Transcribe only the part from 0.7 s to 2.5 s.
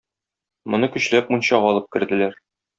Моны көчләп мунчага алып керделәр.